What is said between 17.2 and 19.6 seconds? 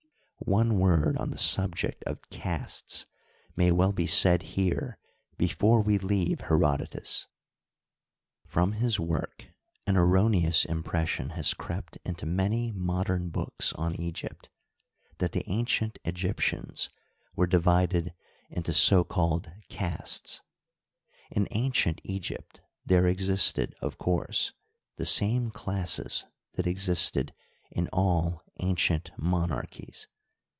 were divided into so called